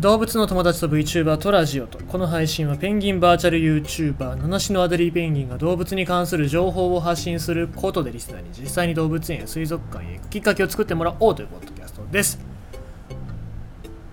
[0.00, 12.38] 動物の友達と VTuber とラジオとこの配信はペンギンバーチャル YouTuber 七種のアデリーペンギンが動物に関する情報を発信することでリスナーに実際に動物園や水族館へ行くきっかけを作ってもらおうというポッドキャストです。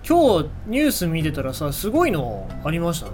[0.04, 3.12] 今日ニュース見てたらさすごいのありましたね。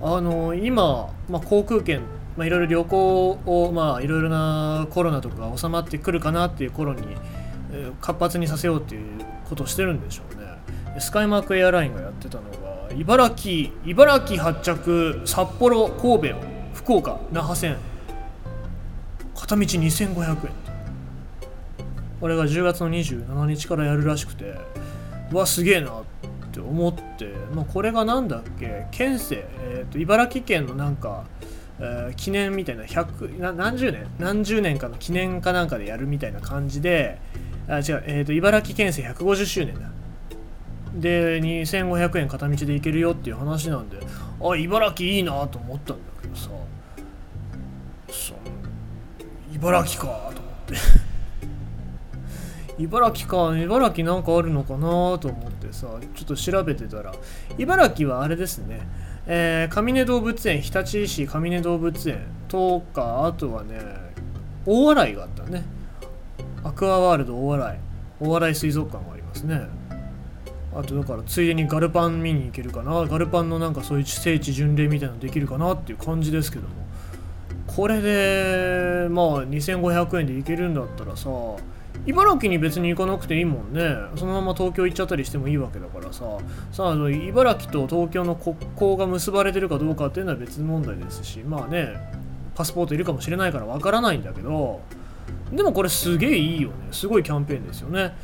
[0.00, 2.00] あの今、まあ、航空券
[2.38, 7.02] まあ、いろいろ旅行をまあいろいろなコロナとかが収まってくるかなっていう頃に、
[8.00, 9.04] 活発にさせようっていう
[9.50, 10.39] ことをしてるんでしょうね。
[10.98, 16.36] スカイマークエアラインがやってたのが茨城茨城発着札幌神戸
[16.74, 17.76] 福岡那覇線。
[19.34, 20.36] 片道2500円。
[22.20, 24.54] これが10月の27日からやるらしくて
[25.32, 26.04] うわすげえなっ
[26.52, 28.86] て思って、まあ、これがなんだっけ？
[28.90, 31.24] 県政、えーと茨城県のなんか、
[31.78, 34.06] えー記念みたいな100何十年？
[34.18, 37.18] 何十年かの記念かなんかでやるみたいな感じで
[37.68, 39.88] あ違う、えーと茨城県政150周年だ。
[40.94, 43.98] で2500円片道で行けるよっていう話なんで
[44.42, 46.50] あ茨城いいなと思ったんだけどさ。
[48.10, 48.40] その
[49.54, 50.74] 茨城かと思って。
[52.82, 54.80] 茨城か茨城なんかあるのかな
[55.18, 57.12] と思ってさちょっと調べてたら
[57.58, 58.80] 茨城はあれですね。
[59.26, 63.78] えー上根動物園日立市上根動物園とかあとはね
[64.64, 65.62] 大洗があったね。
[66.64, 67.78] アクアワールド大洗。
[68.20, 69.79] 大洗水族館がありますね。
[70.74, 72.92] あとだからついでにガルパン見に行けるかな。
[73.06, 76.74] ガルパンのなんかそういう聖地巡礼みたいなのできるかなっていう感じですけども。
[77.66, 81.30] これでまあ2500円で行けるんだったらさ
[82.04, 83.94] 茨城に別に行かなくていいもんね。
[84.16, 86.24] そのまま東京行っちゃったりしてもいいわけだからさ。
[86.72, 91.94] さあ茨城と東京の国交が結ばれてるかどうかっていうのは別問題ですしまあね
[92.54, 94.80] パスポートいるかもしれないからわからないんだけど。
[95.52, 96.74] でもこれすげえいいよね。
[96.92, 98.14] すごいキャンペーンですよね。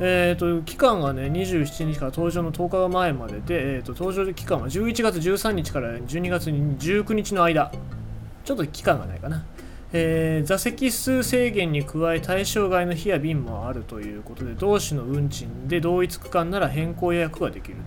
[0.00, 7.70] えー、と期間がね27日から登場の10日前までで、えー、と登場期間は11月13日から12月19日の間。
[8.44, 9.46] ちょっと期間がないかな、
[9.92, 17.78] えー座席数制限に加え対象外の日や便もあるということで同種の運賃で同一区間なら変更予約ができる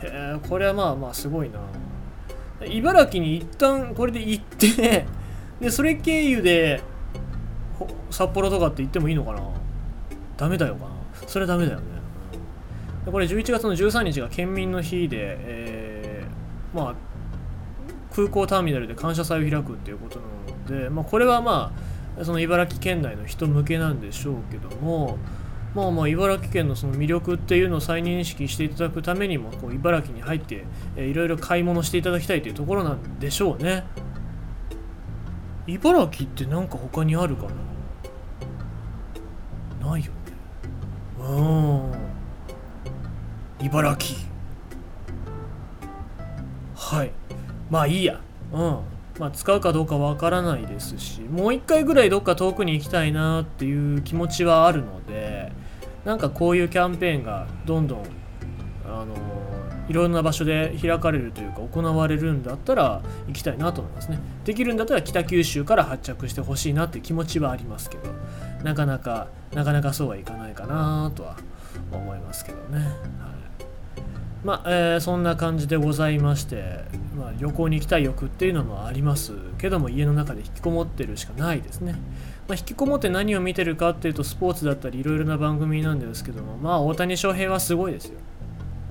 [0.00, 0.06] と。
[0.06, 1.60] へえこれはまあまあすごいな。
[2.66, 5.06] 茨城に一旦これで行って
[5.60, 6.82] でそれ経由で
[8.10, 9.40] 札幌とかって行ってもいいのかな。
[10.36, 10.93] ダメだよかな。
[11.26, 11.84] それはダメだよね、
[13.06, 16.94] これ11月の13日が県民の日で、えーまあ
[18.14, 20.24] 空港ターミナルで感謝祭を開くっていうことな
[20.76, 21.72] ので、まあ、これはま
[22.18, 25.18] あその茨城県内の人向けなんでしょうけども
[25.74, 30.64] まあまあ茨城県のその魅力っていうのを再認識していただくためにもこう茨城に入って、
[30.96, 33.84] いろいろ買い物していただきたいというところなんでしょうね。
[35.66, 37.48] 茨城ってなんか他にあるか
[39.82, 39.88] な？
[39.90, 40.23] ないよね。
[43.60, 44.18] 茨城。
[46.74, 47.10] はい。
[47.70, 48.20] まあいいや。
[48.52, 48.78] うん。
[49.18, 55.52] まあ使うかどうかわからないですしもう一回ぐらいどっか遠くに行きたいなっていう気持ちはあるので
[56.04, 58.02] なんかこういうキャンペーンがどんどん
[58.84, 59.14] あの
[59.88, 64.18] いろんな場所で開かれるというか行われるんだったら行きたいなと思いますね。
[64.44, 68.10] できるんだったら北九州から発着してほしいなって気持ちはありますけど
[68.62, 71.36] なかなかなかなかそうはいかないかなとは
[71.92, 72.88] 思いますけどね、はい、
[74.42, 76.84] まあ、えーそんな感じでございまして、
[77.16, 81.92] まあ、旅行に行きたい欲っていうのもありますけども家の中で引きこもってるしかないですね、
[82.48, 88.18] まあ、引きこもって何を見てるかっていうとスポーツだったりいろいろな番組なんですけどもまあ大谷翔平はすごいですよ。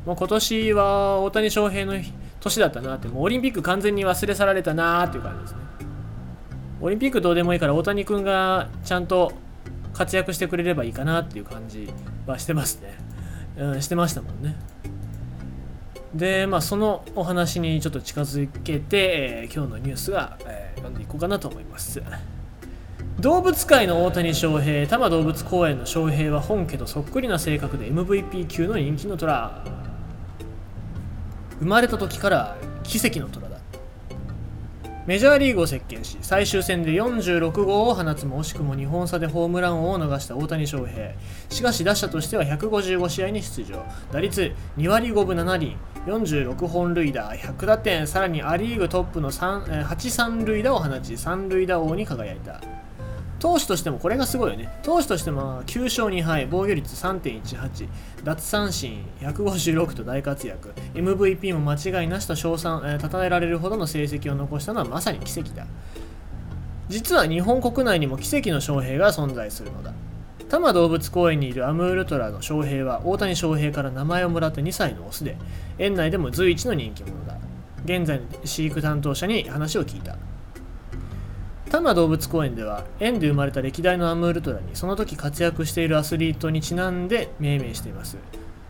[0.05, 1.93] もう今年は大谷翔平の
[2.39, 5.59] 年だったなってもうオリンピック完全に忘れ去られたなーっていう感じですね。
[6.81, 9.31] オリンピックどうでもいいから大谷君がちゃんと
[9.93, 11.91] 活躍してくれればいいかなっていう感じ
[12.25, 12.97] はしてますね、
[13.57, 14.57] うん、してましたもんね。
[16.13, 22.01] でまあそのお話にちょっと近づけて、えー今日のニュースが、えー読んでいこうかなと思います。
[23.19, 29.63] 動物界の大谷翔平多摩動物公園の翔平は本家とそっくりな性格で MVP 級の人気の虎。
[31.63, 33.57] 生まれた時から奇跡の虎だ。
[35.07, 41.11] メジャーリーグを席巻し最終戦で46号を放つも惜しくも2本差でホームラン王を逃した大谷翔平。
[41.49, 43.81] しかし打者としては155試合に出場。
[44.11, 45.77] 打率2割5分7厘。
[46.05, 48.07] 46本塁打100打点。
[48.07, 52.59] さらにア・リーグトップの8三塁打を放ち三塁打王に輝いた。
[53.43, 54.69] 投手としてもこれがすごいよね。
[54.83, 57.89] 投手としても9勝2敗防御率3.18
[58.23, 60.73] 奪三振156と大活躍。
[60.93, 65.67] MVP も間違いなしと称賛、えー称えられるほどの成績を残したのはまさに奇跡だ。
[66.87, 69.91] 実は日本国内にも奇跡の翔平が存在するのだ。
[70.47, 75.35] 多摩動物公園にいるアムールトラの翔平は大谷翔平から名前をもらった2歳のオスで
[75.79, 77.37] 園内でも随一の人気者だ。
[77.83, 80.15] 現在の飼育担当者に話を聞いた。
[81.73, 88.17] 多摩動物公園では園で生まれた歴代のアムールトラにその時活躍しているアスリートにちなんで命名しています。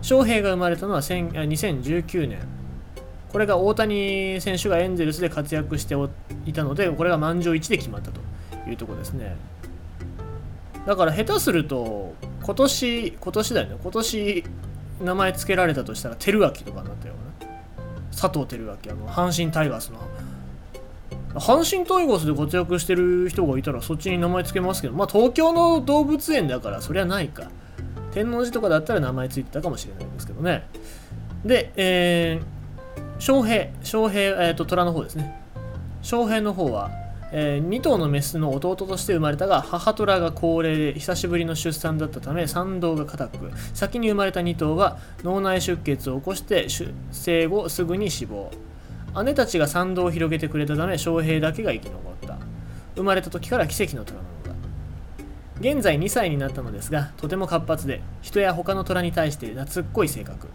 [0.01, 2.39] 翔平が生まれたのは2019年
[3.29, 5.95] これが大谷選手がエンゼルスで活躍して
[6.45, 8.21] いたのでこれが満場一致で決まったと
[8.69, 9.35] いうとこですね。
[10.88, 13.75] だから下手すると今年今年だよね。
[13.83, 14.44] 今年
[15.01, 17.50] 名前付けられたとしたら照明とかになったような。
[18.11, 20.00] 佐藤輝明あの阪神タイガースの
[21.35, 27.50] 阪神タイガースで活躍してる人がいたらそっちに名前付けますけどまあ東京の動物園だからそりゃないか。
[28.12, 30.68] 天王寺とかだったら名前ついてたかもしれないですけどね。
[31.44, 35.41] で、えー、翔平翔平、えーと虎の方ですね。
[36.03, 36.91] 翔平の方は
[37.36, 48.51] えー、2頭のメスの弟として生まれたが母虎が高齢で久しぶりの出産だったため産道が硬く先に生まれた2頭は脳内出血を起こして出生後すぐに死亡。
[49.24, 52.38] 姉たちが産道を広げてくれたため翔平だけが生き残った。
[52.95, 54.54] 生まれた時から奇跡の虎なのだ。
[55.60, 60.48] 現在2歳になったのですがとても活発で人や他の虎に対して懐っこい性格。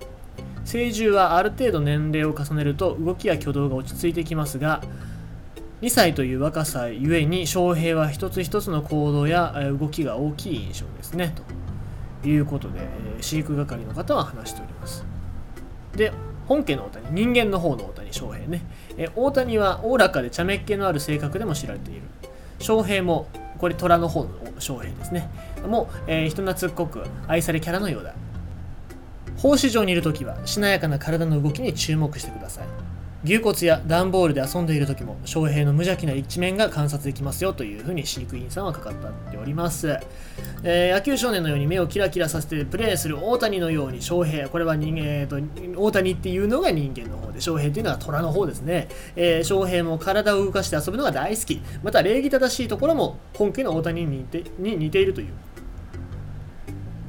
[0.64, 4.82] 成獣はある程度年齢を重ねると動きや挙動が落ち着いてきますが
[5.81, 11.34] 2歳という若さゆえに翔平は一つ一つの行動や動きが大きい印象ですね。
[12.22, 15.06] ということで、え飼育係の方は話しております。
[15.94, 16.12] で
[16.48, 18.62] 本家の大谷人間の方の大谷翔平ね、
[18.96, 22.02] え大谷はおおらかで茶目っ気のある性格でも知られている。
[22.58, 23.28] 翔平も
[23.58, 25.30] これ虎の方の翔平ですね。
[25.66, 28.14] もう、えー、人懐っこく愛されキャラのようだ。
[29.36, 32.88] 奉仕場にいる時はしなやかな体の動きに注目してください。
[33.25, 38.94] 牛骨や段ボールで遊んでいる時も翔平の無邪気な一面が観察できますよというふうに飼育員さんはかかっ
[39.32, 39.99] ております、
[40.62, 44.49] えー、野球少年のように目をキラキラさせてプレーする大谷のように翔平。
[44.49, 51.61] これは人間、えーと、大谷っていうのが人間の方で翔平っていうのは虎の方ですね、えー、翔平も体を動かして遊ぶのが大好き。
[51.82, 55.29] また礼儀正しいところも本家の大谷に似てに似ているという。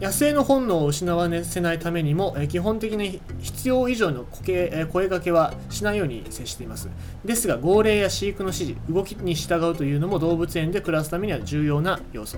[0.01, 6.90] 野生の本能を失わせないためにも、え基本的に必要以上の声掛けはしないように接しています。
[7.25, 12.38] ですが、号令や飼育の指示、動きに従うというのも動物園で暮らすためには重要な要素。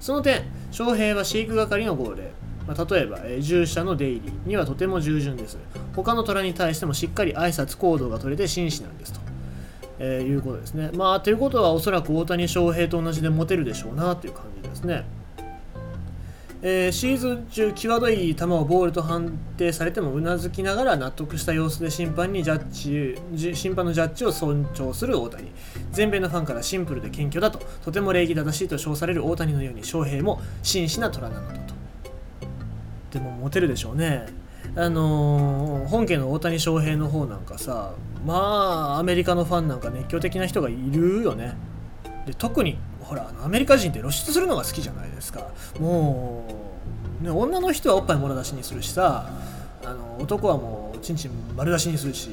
[0.00, 0.42] その点、
[0.72, 2.32] 翔平は飼育係の号令、
[2.66, 5.56] まあ、例えば、え従者の出入りにはとても従順です。
[5.94, 9.20] 他の虎に対してもしっかり挨拶行動が取れて紳士なんですと。
[10.00, 10.90] えー、いうことですね。
[10.92, 15.04] まあ、ということはおそらく大谷翔平と同じでモテるでしょうなという感じですね。
[16.66, 25.50] えー、シーズン中際どい球をボールと判定されてもうなずきながら納得した様子で審判にジャッジ審判のジャッジを尊重する大谷。
[25.92, 31.74] 全米のファンからシンプルで謙虚だととても礼儀正しいと称される大谷のように翔平も真摯な虎なのだと。
[33.12, 34.24] でもモテるでしょうね。
[34.74, 37.92] あのー、本家の大谷翔平の方なんかさ
[38.24, 38.34] ま
[38.94, 41.58] あアメリカのファンなんか熱狂的な人がいるよね。
[42.24, 45.48] で特にほらあのアメリカ人って露出するのが好きじゃないですか。
[45.78, 46.46] も
[47.20, 49.30] う、ね、女の人はおっぱいもら出しにするしさ
[49.84, 52.30] あの男はもうちんちん丸出しにするし。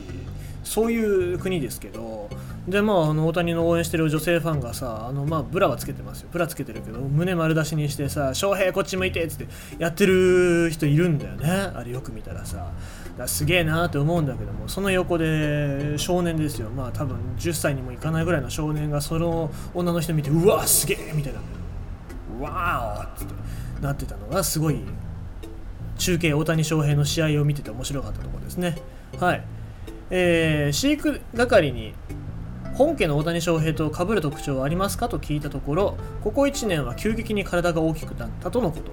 [0.63, 2.29] そういう国ですけど
[2.67, 6.29] でまああの大谷の応援してる女性ファンがさあのまあブラはつけてますよ。
[6.31, 9.47] ブラつけてるけど胸丸出しにしてさ「翔平こっち向いて」って
[9.79, 11.47] やってる人いるんだよね。
[11.49, 12.71] あれよく見たらさ。
[13.17, 16.69] だすげえなって思うんだけどもその横で少年ですよ。
[16.69, 21.39] まあ多分10歳にもいかないぐらいの少年がその女の人見てうわすげえみたいな。
[22.39, 23.33] わーっつって
[23.81, 24.79] なってたのがすごい
[25.97, 28.77] 中継大谷翔平の試合を見てて面白かったところですね。
[29.19, 29.43] はい。
[30.11, 31.93] えー、飼育係に
[32.73, 38.91] 本家の大谷翔平と被る特徴はありますかと聞いたところここ1年は急激に体が大きくなったとのこと。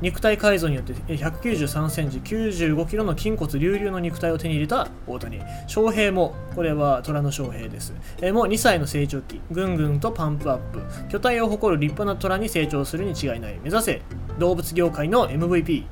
[0.00, 5.40] 肉体改造によって193センチ95キロの筋骨隆々の肉体を手に入れた大谷。
[5.66, 9.40] 翔平もこれは虎の翔平です、えもう2歳の成長期。
[9.50, 10.82] ぐんぐんとパンプアップ。
[11.08, 13.58] 巨体を誇る立派な虎に成長するに違いない。
[13.62, 14.02] 目指せ。
[14.38, 15.84] 動物業界の MVP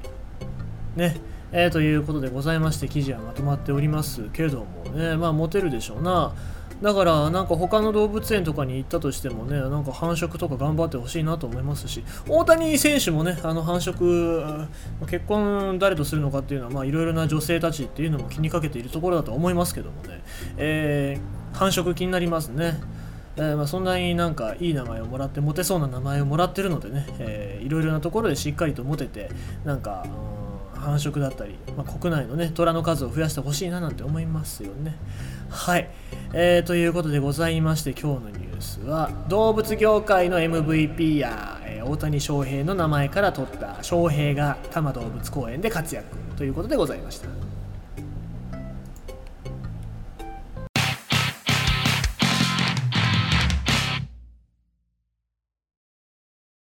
[0.96, 1.16] ね。
[1.52, 5.16] えー、ということでございまして記事はまとまっておりますけどもね。
[5.16, 6.32] まあモテるでしょうな。
[6.80, 12.02] だからなんか他の動物園とかに行ったとしてもねなんか繁殖とか頑張ってほしいなと思いますし。
[12.28, 14.66] 大谷選手もねあの繁殖
[15.06, 20.22] 結婚誰とするのかっていうのはまあいろいろな女性たちっていうのも気にかけているところだと思いますけどもね、
[20.56, 22.80] えー、繁殖気になりますね。
[23.36, 29.30] えー、まあ、そんなになんかいい名前をもらってモテそうな名前をもらってるのでね、えー、いろいろなところでしっかりとモテて
[29.64, 30.41] なんか、うん、
[30.82, 34.96] 繁殖だったり、まあ、国内のね虎の数を増やしてほしいななんて思いますよね。
[35.48, 35.88] はい、
[36.32, 46.04] えー、ということでございまして今日のニュースは動物業界の MVP や、えー、大谷翔平の名前から取った翔平が多摩動物公園で活躍
[46.36, 47.41] ということでございました。